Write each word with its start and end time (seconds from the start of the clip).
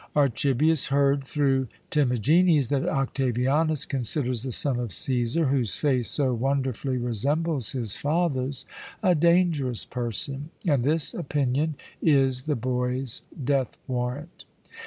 Archibius 0.15 0.87
heard 0.87 1.23
through 1.23 1.67
Timagenes 1.91 2.69
that 2.69 2.89
Octavianus 2.89 3.85
considers 3.85 4.41
the 4.41 4.51
son 4.51 4.79
of 4.79 4.89
Cæsar, 4.89 5.51
whose 5.51 5.77
face 5.77 6.09
so 6.09 6.33
wonderfully 6.33 6.97
resembles 6.97 7.73
his 7.73 7.95
father's, 7.95 8.65
a 9.03 9.13
dangerous 9.13 9.85
person, 9.85 10.49
and 10.65 10.83
this 10.83 11.13
opinion 11.13 11.75
is 12.01 12.45
the 12.45 12.55
boy's 12.55 13.21
death 13.45 13.77
warrant. 13.87 14.45